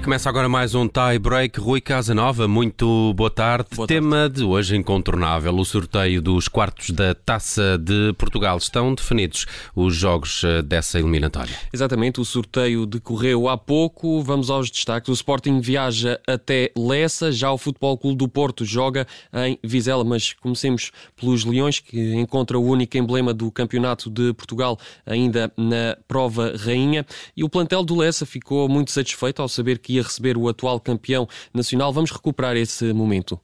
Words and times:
começa 0.00 0.28
agora 0.28 0.48
mais 0.48 0.74
um 0.74 0.86
tie 0.86 1.18
break. 1.18 1.58
Rui 1.58 1.80
Casanova, 1.80 2.46
muito 2.46 3.14
boa 3.14 3.30
tarde. 3.30 3.68
Boa 3.74 3.86
tarde. 3.86 4.02
Tema 4.02 4.28
de 4.28 4.44
hoje 4.44 4.76
incontornável: 4.76 5.54
o 5.56 5.64
sorteio 5.64 6.20
dos 6.20 6.48
quartos 6.48 6.90
da 6.90 7.14
Taça 7.14 7.78
de 7.78 8.12
Portugal. 8.18 8.58
Estão 8.58 8.94
definidos 8.94 9.46
os 9.74 9.94
jogos 9.94 10.42
eh, 10.44 10.60
dessa 10.60 10.98
eliminatória. 10.98 11.54
Exatamente, 11.72 12.20
o 12.20 12.24
sorteio 12.24 12.84
decorreu 12.84 13.48
há 13.48 13.56
pouco. 13.56 14.20
Vamos 14.22 14.50
aos 14.50 14.70
destaques. 14.70 15.08
O 15.08 15.12
Sporting 15.12 15.60
viaja 15.60 16.20
até 16.26 16.70
Lessa, 16.76 17.32
já 17.32 17.50
o 17.50 17.56
Futebol 17.56 17.96
Clube 17.96 18.18
do 18.18 18.28
Porto 18.28 18.64
joga 18.64 19.06
em 19.32 19.58
Vizela, 19.64 20.04
mas 20.04 20.32
comecemos 20.34 20.90
pelos 21.18 21.44
Leões, 21.44 21.80
que 21.80 22.14
encontra 22.14 22.58
o 22.58 22.64
único 22.64 22.98
emblema 22.98 23.32
do 23.32 23.50
Campeonato 23.50 24.10
de 24.10 24.34
Portugal 24.34 24.78
ainda 25.06 25.50
na 25.56 25.96
prova 26.06 26.54
rainha. 26.56 27.06
E 27.36 27.42
o 27.42 27.48
plantel 27.48 27.82
do 27.82 27.96
Lessa 27.96 28.26
ficou 28.26 28.68
muito 28.68 28.90
satisfeito 28.90 29.40
ao 29.40 29.48
saber 29.48 29.78
que 29.78 29.85
ia 29.94 30.02
receber 30.02 30.36
o 30.36 30.48
atual 30.48 30.80
campeão 30.80 31.28
nacional. 31.52 31.92
Vamos 31.92 32.10
recuperar 32.10 32.56
esse 32.56 32.92
momento. 32.92 33.40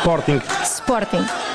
Sporting. 0.00 0.40
Sporting. 0.64 1.49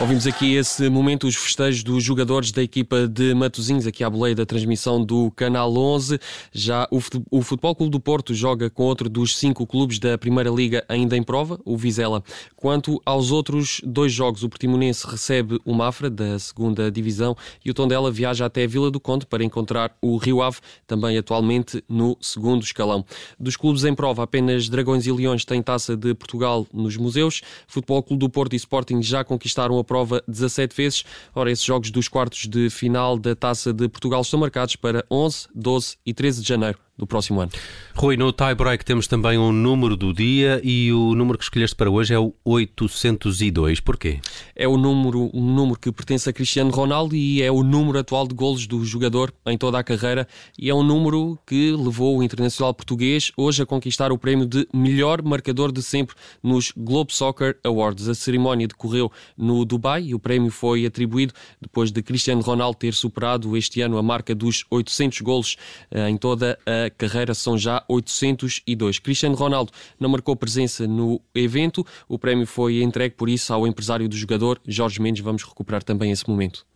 Ouvimos 0.00 0.26
aqui 0.26 0.54
esse 0.56 0.88
momento, 0.88 1.28
os 1.28 1.36
festejos 1.36 1.84
dos 1.84 2.02
jogadores 2.02 2.50
da 2.50 2.60
equipa 2.60 3.06
de 3.06 3.34
Matosinhos, 3.34 3.86
aqui 3.86 4.02
à 4.02 4.10
boleia 4.10 4.34
da 4.34 4.44
transmissão 4.44 5.04
do 5.04 5.30
Canal 5.30 5.72
11. 5.76 6.18
Já 6.50 6.88
o 6.90 6.98
Fut- 6.98 7.22
o 7.30 7.40
Futebol 7.40 7.72
Clube 7.76 7.92
do 7.92 8.00
Porto 8.00 8.34
joga 8.34 8.68
com 8.68 8.82
outro 8.82 9.08
dos 9.08 9.36
cinco 9.38 9.64
clubes 9.64 10.00
da 10.00 10.18
Primeira 10.18 10.50
Liga 10.50 10.84
ainda 10.88 11.16
em 11.16 11.22
prova, 11.22 11.60
o 11.64 11.76
Vizela. 11.76 12.24
Quanto 12.56 13.00
aos 13.06 13.30
outros 13.30 13.80
dois 13.84 14.12
jogos, 14.12 14.42
o 14.42 14.48
Portimonense 14.48 15.06
recebe 15.06 15.60
o 15.64 15.72
Mafra, 15.72 16.10
da 16.10 16.36
segunda 16.36 16.90
Divisão, 16.90 17.36
e 17.64 17.70
o 17.70 17.74
Tondela 17.74 18.10
viaja 18.10 18.44
até 18.46 18.66
Vila 18.66 18.90
do 18.90 18.98
Conde 18.98 19.24
para 19.24 19.44
encontrar 19.44 19.96
o 20.02 20.16
Rio 20.16 20.42
Ave, 20.42 20.58
também 20.84 21.16
atualmente 21.16 21.80
no 21.88 22.16
segundo 22.20 22.64
escalão. 22.64 23.04
Dos 23.38 23.56
clubes 23.56 23.84
em 23.84 23.94
prova, 23.94 24.24
apenas 24.24 24.68
Dragões 24.68 25.06
e 25.06 25.12
Leões 25.12 25.44
têm 25.44 25.62
taça 25.62 25.96
de 25.96 26.12
Portugal 26.12 26.66
nos 26.72 26.96
museus. 26.96 27.40
Futebol 27.68 28.02
Clube 28.02 28.18
do 28.20 28.28
Porto 28.28 28.54
e 28.54 28.56
Sporting 28.56 29.00
já 29.00 29.22
conquistaram 29.22 29.78
a 29.82 29.84
prova 29.84 30.22
17 30.26 30.74
vezes. 30.74 31.04
Ora, 31.34 31.50
esses 31.50 31.64
jogos 31.64 31.90
dos 31.90 32.08
quartos 32.08 32.46
de 32.46 32.70
final 32.70 33.18
da 33.18 33.36
Taça 33.36 33.72
de 33.72 33.88
Portugal 33.88 34.22
estão 34.22 34.40
marcados 34.40 34.76
para 34.76 35.04
11, 35.10 35.48
12 35.54 35.96
e 36.06 36.14
13 36.14 36.42
de 36.42 36.48
janeiro 36.48 36.78
do 36.96 37.06
próximo 37.06 37.40
ano. 37.40 37.50
Rui, 37.94 38.16
no 38.16 38.32
tie 38.32 38.54
break 38.54 38.84
temos 38.84 39.06
também 39.06 39.38
um 39.38 39.50
número 39.50 39.96
do 39.96 40.12
dia 40.12 40.60
e 40.62 40.92
o 40.92 41.14
número 41.14 41.38
que 41.38 41.44
escolheste 41.44 41.74
para 41.74 41.90
hoje 41.90 42.12
é 42.12 42.18
o 42.18 42.34
802. 42.44 43.80
Porquê? 43.80 44.20
É 44.54 44.68
o 44.68 44.76
número, 44.76 45.30
um 45.32 45.54
número 45.54 45.78
que 45.78 45.90
pertence 45.90 46.28
a 46.28 46.32
Cristiano 46.32 46.70
Ronaldo 46.70 47.16
e 47.16 47.42
é 47.42 47.50
o 47.50 47.62
número 47.62 47.98
atual 47.98 48.26
de 48.26 48.34
golos 48.34 48.66
do 48.66 48.84
jogador 48.84 49.32
em 49.46 49.56
toda 49.56 49.78
a 49.78 49.84
carreira 49.84 50.28
e 50.58 50.68
é 50.68 50.74
um 50.74 50.82
número 50.82 51.38
que 51.46 51.72
levou 51.72 52.18
o 52.18 52.22
internacional 52.22 52.74
português 52.74 53.32
hoje 53.36 53.62
a 53.62 53.66
conquistar 53.66 54.12
o 54.12 54.18
prémio 54.18 54.46
de 54.46 54.68
melhor 54.72 55.22
marcador 55.22 55.72
de 55.72 55.82
sempre 55.82 56.14
nos 56.42 56.72
Globe 56.76 57.12
Soccer 57.12 57.58
Awards. 57.64 58.08
A 58.08 58.14
cerimónia 58.14 58.68
decorreu 58.68 59.10
no 59.36 59.64
Dubai 59.64 60.04
e 60.04 60.14
o 60.14 60.18
prémio 60.18 60.50
foi 60.50 60.84
atribuído 60.84 61.32
depois 61.60 61.90
de 61.90 62.02
Cristiano 62.02 62.42
Ronaldo 62.42 62.76
ter 62.76 62.94
superado 62.94 63.56
este 63.56 63.80
ano 63.80 63.96
a 63.96 64.02
marca 64.02 64.34
dos 64.34 64.64
800 64.70 65.20
golos 65.22 65.56
eh, 65.90 66.08
em 66.08 66.16
toda 66.16 66.58
a 66.66 66.81
carreira, 66.90 67.34
são 67.34 67.56
já 67.56 67.84
802. 67.88 68.98
Cristiano 68.98 69.34
Ronaldo 69.34 69.72
não 69.98 70.08
marcou 70.08 70.36
presença 70.36 70.86
no 70.86 71.20
evento, 71.34 71.86
o 72.08 72.18
prémio 72.18 72.46
foi 72.46 72.82
entregue 72.82 73.14
por 73.14 73.28
isso 73.28 73.52
ao 73.52 73.66
empresário 73.66 74.08
do 74.08 74.16
jogador, 74.16 74.60
Jorge 74.66 75.00
Mendes. 75.00 75.22
Vamos 75.22 75.42
recuperar 75.42 75.82
também 75.82 76.10
esse 76.10 76.28
momento. 76.28 76.66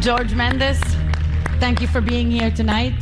George 0.00 0.34
Mendes, 0.34 0.78
thank 1.60 1.80
you 1.80 1.88
for 1.88 2.02
being 2.02 2.30
here 2.30 2.50
tonight. 2.50 2.94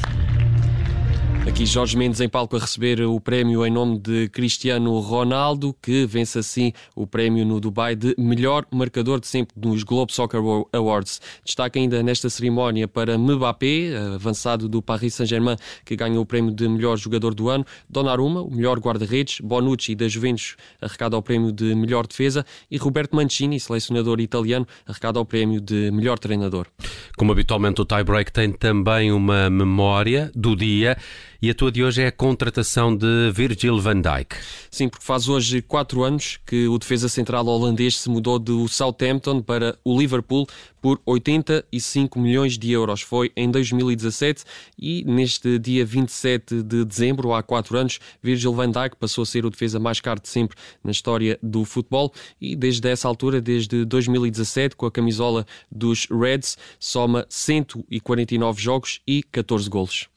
Aqui 1.45 1.67
Jorge 1.67 1.99
Mendes 1.99 2.21
em 2.21 2.29
palco 2.29 2.57
a 2.57 2.61
receber 2.61 3.03
o 3.03 3.21
prémio 3.21 3.67
em 3.67 3.71
nome 3.71 3.99
de 3.99 4.29
Cristiano 4.29 5.01
Ronaldo, 5.01 5.75
que 5.83 6.07
vence 6.07 6.39
assim 6.39 6.73
o 6.95 7.05
prémio 7.05 7.45
no 7.45 7.59
Dubai 7.59 7.97
de 7.97 8.15
melhor 8.17 8.65
marcador 8.71 9.19
de 9.19 9.27
sempre 9.27 9.53
nos 9.61 9.83
Globe 9.83 10.13
Soccer 10.13 10.41
Awards. 10.73 11.21
Destaque 11.45 11.81
ainda 11.81 12.01
nesta 12.01 12.31
cerimónia 12.31 12.87
para 12.87 13.19
Mbappé, 13.19 13.93
avançado 14.15 14.69
do 14.69 14.81
Paris 14.81 15.15
Saint-Germain, 15.15 15.57
que 15.85 15.97
ganhou 15.97 16.23
o 16.23 16.27
prémio 16.27 16.53
de 16.53 16.69
melhor 16.69 16.97
jogador 16.97 17.35
do 17.35 17.49
ano, 17.49 17.67
Donnarumma, 17.91 18.41
o 18.41 18.51
melhor 18.51 18.79
guarda-redes, 18.79 19.41
Bonucci 19.41 19.97
da 19.97 20.07
Juventus 20.07 20.57
arrecada 20.81 21.17
o 21.17 21.23
prémio 21.23 21.51
de 21.51 21.75
melhor 21.75 22.07
defesa 22.07 22.47
e 22.71 22.77
Roberto 22.77 23.17
Mancini, 23.17 23.59
selecionador 23.59 24.21
italiano, 24.21 24.67
arrecada 24.87 25.19
o 25.19 25.25
prémio 25.25 25.61
de 25.61 25.91
melhor 25.91 26.21
treinador. 26.21 26.69
Como 27.17 27.33
habitualmente, 27.33 27.81
o 27.81 27.85
tie 27.85 28.05
break 28.05 28.33
tem 28.33 28.53
também 28.53 29.11
uma 29.11 29.51
memória 29.51 30.31
do 30.35 30.55
dia 30.55 30.97
e 31.43 31.51
a 31.51 31.55
tua 31.55 31.73
de 31.73 31.83
hoje 31.83 32.01
é 32.03 32.07
a 32.07 32.13
contratação 32.13 32.97
de 32.97 33.33
Virgil 33.35 33.81
van 33.81 34.01
Dijk. 34.01 34.37
Sim, 34.71 34.89
porque 34.89 35.05
faz 35.05 35.29
hoje 35.29 35.61
quatro 35.61 36.05
anos 36.05 36.39
que 36.47 36.69
o 36.69 36.79
defesa 36.79 37.09
central 37.09 37.45
holandês 37.47 37.99
se 37.99 38.09
mudou 38.09 38.39
do 38.39 38.69
Southampton 38.69 39.43
para 39.43 39.77
o 39.85 39.99
Liverpool 39.99 40.47
por 40.81 41.01
85 41.05 42.17
milhões 42.21 42.57
de 42.57 42.71
euros. 42.71 43.03
Foi 43.03 43.33
em 43.37 43.51
2017 43.51 44.45
e 44.79 45.03
neste 45.05 45.59
dia 45.59 45.85
27 45.85 46.63
de 46.63 46.85
dezembro, 46.85 47.35
há 47.35 47.43
quatro 47.43 47.77
anos, 47.77 47.99
Virgil 48.23 48.55
van 48.55 48.71
Dijk 48.71 48.95
passou 48.95 49.23
a 49.23 49.27
ser 49.27 49.45
o 49.45 49.51
defesa 49.51 49.81
mais 49.81 50.01
caro 50.01 50.21
de 50.21 50.29
sempre 50.29 50.57
na 50.85 50.93
história 50.93 51.37
do 51.43 51.65
futebol 51.65 52.13
e 52.41 52.55
desde 52.55 52.89
essa 52.89 53.09
altura, 53.09 53.41
desde 53.41 53.85
2017, 53.85 54.77
com 54.77 54.87
a 54.87 54.93
camisola 54.93 55.45
dos 55.69 56.07
Reds, 56.09 56.57
soma 56.79 57.27
149 57.29 58.63
jogos 58.63 59.01
e 59.05 59.25
14 59.25 59.69
golos. 59.69 60.13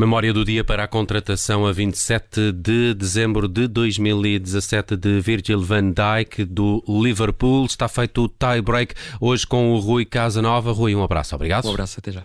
Memória 0.00 0.32
do 0.32 0.46
dia 0.46 0.64
para 0.64 0.84
a 0.84 0.88
contratação 0.88 1.66
a 1.66 1.72
27 1.72 2.52
de 2.52 2.94
dezembro 2.94 3.46
de 3.46 3.68
2017 3.68 4.96
de 4.96 5.20
Virgil 5.20 5.60
van 5.60 5.92
Dijk 5.92 6.44
do 6.46 6.82
Liverpool. 6.88 7.66
Está 7.66 7.86
feito 7.86 8.24
o 8.24 8.28
tie 8.28 8.62
break 8.62 8.94
hoje 9.20 9.46
com 9.46 9.72
o 9.72 9.78
Rui 9.78 10.06
Casanova. 10.06 10.72
Rui, 10.72 10.94
um 10.94 11.02
abraço. 11.02 11.34
Obrigado. 11.34 11.66
Um 11.66 11.72
abraço, 11.72 11.98
até 11.98 12.12
já. 12.12 12.24